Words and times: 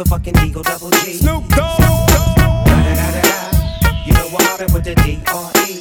motherfucking 0.00 0.46
Eagle 0.46 0.62
Double 0.62 0.90
G. 0.90 1.14
Snoop 1.14 1.46
Dogg. 1.48 1.80
You 4.06 4.12
know 4.14 4.26
I'm 4.26 4.32
mobbing 4.32 4.72
with 4.72 4.84
the 4.84 4.94
D.R.E. 4.94 5.80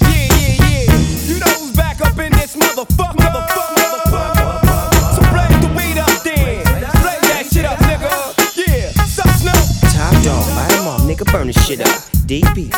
Yeah, 0.00 0.08
yeah, 0.08 0.64
yeah. 0.64 1.28
You 1.28 1.38
know 1.40 1.52
who's 1.60 1.76
back 1.76 2.00
up 2.00 2.18
in 2.18 2.32
this 2.32 2.56
motherfucker. 2.56 3.20
Motherfucker, 3.20 3.74
motherfucker. 3.76 5.14
So 5.14 5.20
blaze 5.28 5.60
the 5.60 5.68
weed 5.76 5.98
up 5.98 6.22
then. 6.24 6.64
Blaze 7.02 7.20
that 7.28 7.48
shit 7.52 7.64
up, 7.66 7.78
nigga. 7.80 8.08
Yeah. 8.56 8.92
Top 9.92 10.14
dog, 10.24 10.72
'em 10.72 10.88
off, 10.88 11.02
nigga, 11.02 11.30
burn 11.30 11.48
the 11.48 11.52
shit 11.52 11.80
up. 11.80 12.02
DP, 12.30 12.70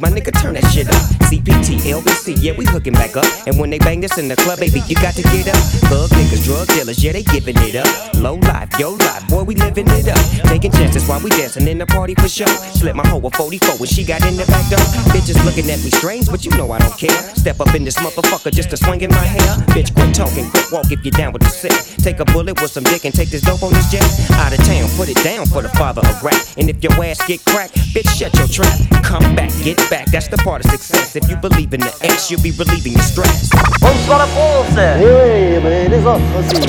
my 0.00 0.10
nigga, 0.10 0.32
turn 0.42 0.54
that 0.54 0.66
shit 0.72 0.88
up. 0.88 1.00
CPT, 1.30 1.78
LBC, 1.86 2.34
yeah, 2.42 2.52
we 2.58 2.66
hooking 2.66 2.92
back 2.92 3.16
up. 3.16 3.24
And 3.46 3.58
when 3.58 3.70
they 3.70 3.78
bang 3.78 4.00
this 4.00 4.18
in 4.18 4.26
the 4.28 4.36
club, 4.36 4.58
baby, 4.58 4.82
you 4.88 4.96
got 4.96 5.14
to 5.14 5.22
get 5.22 5.48
up. 5.48 5.62
Thug 5.88 6.10
niggas, 6.26 6.44
drug 6.44 6.66
dealers, 6.68 7.02
yeah, 7.02 7.12
they 7.12 7.22
giving 7.22 7.56
it 7.58 7.76
up. 7.76 8.14
Low 8.16 8.34
life, 8.34 8.68
yo 8.78 8.90
life, 8.90 9.28
boy, 9.28 9.44
we 9.44 9.54
living 9.54 9.86
it 9.88 10.08
up. 10.08 10.18
Taking 10.48 10.72
chances 10.72 11.06
while 11.08 11.20
we 11.20 11.30
dancing 11.30 11.66
in 11.68 11.78
the 11.78 11.86
party 11.86 12.14
for 12.14 12.28
sure. 12.28 12.46
Slip 12.74 12.94
my 12.94 13.06
hoe 13.06 13.20
a 13.20 13.30
44 13.30 13.76
when 13.76 13.88
she 13.88 14.04
got 14.04 14.24
in 14.26 14.36
the 14.36 14.46
back 14.46 14.68
door. 14.70 14.84
Bitches 15.12 15.42
looking 15.44 15.70
at 15.70 15.78
me 15.82 15.90
strange, 15.90 16.26
but 16.28 16.44
you 16.44 16.50
know 16.52 16.70
I 16.72 16.78
don't 16.78 16.96
care. 16.98 17.16
Step 17.34 17.60
up 17.60 17.74
in 17.74 17.84
this 17.84 17.96
motherfucker 17.96 18.52
just 18.52 18.70
to 18.70 18.76
swing 18.76 19.00
in 19.02 19.10
my 19.10 19.24
hair. 19.24 19.56
Bitch, 19.74 19.94
quit 19.94 20.14
talking, 20.14 20.48
quit 20.50 20.66
walk 20.72 20.90
if 20.90 21.04
you're 21.04 21.12
down 21.12 21.32
with 21.32 21.42
the 21.42 21.50
sick. 21.50 21.76
Take 22.02 22.20
a 22.20 22.24
bullet 22.24 22.60
with 22.60 22.70
some 22.70 22.84
dick 22.84 23.04
and 23.04 23.14
take 23.14 23.30
this 23.30 23.42
dope 23.42 23.62
on 23.62 23.72
this 23.72 23.90
jet. 23.90 24.04
Out 24.32 24.52
of 24.52 24.64
town, 24.64 24.88
put 24.96 25.08
it 25.08 25.22
down 25.22 25.46
for 25.46 25.62
the 25.62 25.70
father 25.70 26.02
of 26.02 26.22
rap. 26.22 26.40
And 26.56 26.68
if 26.70 26.82
your 26.82 26.92
ass 27.04 27.24
get 27.26 27.44
cracked, 27.44 27.74
bitch, 27.94 28.08
shut 28.16 28.34
your 28.38 28.48
trap. 28.48 28.78
Come 29.04 29.34
back, 29.34 29.52
get 29.62 29.78
back, 29.90 30.06
that's 30.06 30.28
the 30.28 30.38
part 30.38 30.64
of 30.64 30.70
success. 30.70 31.16
If 31.16 31.28
you 31.30 31.36
believe 31.36 31.74
in 31.74 31.80
the 31.80 31.94
X, 32.02 32.30
you'll 32.30 32.42
be 32.42 32.52
relieving 32.52 32.92
your 32.92 33.02
stress. 33.02 33.50
Bonsoir 33.80 34.18
la 34.18 34.26
France 34.26 35.02
Oui, 35.02 35.58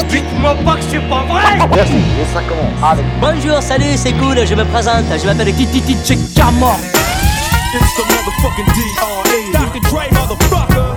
Dites-moi 0.10 0.56
pas 0.66 0.76
que 0.76 0.84
c'est 0.90 1.10
pas 1.10 1.24
vrai 1.28 1.44
Merci, 1.74 1.94
et 1.94 2.34
ça 2.34 2.42
commence. 2.44 2.92
Avec 2.92 3.06
Bonjour, 3.22 3.62
salut, 3.62 3.96
c'est 3.96 4.14
cool, 4.14 4.38
je 4.46 4.56
me 4.56 4.66
présente, 4.66 5.06
je 5.20 5.26
m'appelle 5.26 5.54
Titi 5.54 5.82
Titi 5.82 6.18
Camor. 6.36 6.78
It's 7.74 7.96
the 7.96 8.04
motherfucking 8.04 8.66
D.R.E. 8.74 9.52
Dr. 9.54 9.82
Dre, 9.90 10.08
motherfucker. 10.12 10.96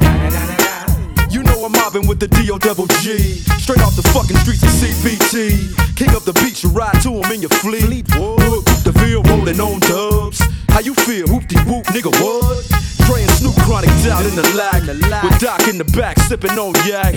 You 1.30 1.42
know 1.42 1.64
I'm 1.64 1.72
mobbing 1.72 2.06
with 2.06 2.20
the 2.20 2.28
D.O. 2.28 2.58
double 2.58 2.86
G. 3.02 3.18
Straight 3.58 3.82
off 3.82 3.96
the 3.96 4.06
fucking 4.14 4.36
streets 4.38 4.62
of 4.62 4.70
CBT. 4.70 5.96
King 5.96 6.10
up 6.10 6.22
the 6.24 6.32
beach, 6.32 6.62
you 6.62 6.70
ride 6.70 7.00
to 7.02 7.10
him 7.10 7.32
in 7.32 7.40
your 7.42 7.50
fleet. 7.50 8.06
Wood, 8.16 8.64
the 8.84 8.92
Ville 8.96 9.22
rolling 9.24 9.60
on 9.60 9.80
dubs. 9.80 10.40
How 10.70 10.80
you 10.80 10.94
feel? 10.94 11.26
Whoop 11.26 11.46
de 11.48 11.58
whoop, 11.66 11.84
nigga, 11.86 12.10
what? 12.22 12.66
Dre 13.06 13.22
and 13.22 13.30
Snoop 13.32 13.54
Chronic 13.66 13.90
down 14.02 14.24
in 14.24 14.34
the 14.36 14.46
lag. 14.54 14.86
With 15.24 15.38
Doc 15.40 15.66
in 15.68 15.78
the 15.78 15.84
back, 15.96 16.18
sipping 16.20 16.52
on 16.52 16.74
yak. 16.86 17.14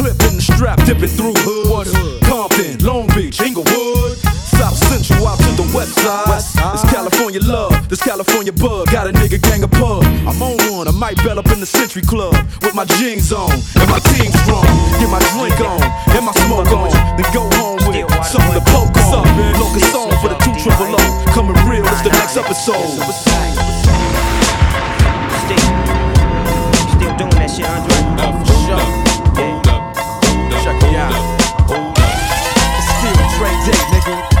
Clip 0.00 0.16
in 0.32 0.40
the 0.40 0.40
strap, 0.40 0.80
dipping 0.88 1.12
through 1.12 1.36
hoods. 1.44 1.92
Compton, 2.24 2.80
Long 2.80 3.04
Beach, 3.12 3.36
Inglewood. 3.44 4.16
South 4.48 4.72
Central 4.88 5.28
out 5.28 5.36
to 5.36 5.52
the 5.60 5.68
west 5.76 5.92
side. 6.00 6.72
It's 6.72 6.88
California 6.88 7.40
love, 7.44 7.76
this 7.90 8.00
California 8.00 8.50
bug. 8.50 8.88
Got 8.88 9.08
a 9.08 9.12
nigga 9.12 9.36
gang 9.36 9.62
of 9.62 9.70
pub. 9.72 10.00
I'm 10.24 10.40
on 10.40 10.56
one, 10.72 10.88
I 10.88 10.92
might 10.96 11.20
bell 11.20 11.38
up 11.38 11.52
in 11.52 11.60
the 11.60 11.68
Century 11.68 12.00
Club 12.00 12.32
with 12.64 12.74
my 12.74 12.86
jeans 12.96 13.30
on 13.30 13.52
and 13.52 13.88
my 13.92 14.00
team 14.16 14.32
strong. 14.40 14.64
Get 14.96 15.12
my 15.12 15.20
drink 15.36 15.60
on 15.60 15.84
and 16.16 16.24
my 16.24 16.32
smoke 16.48 16.72
on, 16.72 16.88
then 17.20 17.28
go 17.36 17.44
home 17.60 17.84
with 17.84 18.08
something 18.24 18.56
to 18.56 18.64
poke 18.72 18.96
on. 19.04 19.28
Locus 19.60 19.84
song 19.92 20.16
for 20.24 20.32
the 20.32 20.38
two 20.40 20.56
triple 20.64 20.96
O. 20.96 21.00
Coming 21.36 21.60
real, 21.68 21.84
it's 21.84 22.00
the 22.00 22.08
next 22.16 22.40
episode. 22.40 23.59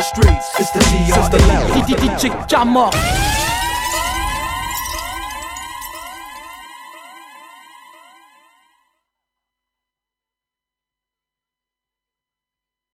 the 0.00 0.04
streets. 0.04 0.48
It's 0.58 0.70
the 0.70 0.80
DRE. 0.80 1.84
Titi 1.84 1.94
Titi 2.00 2.28
Camor. 2.48 2.90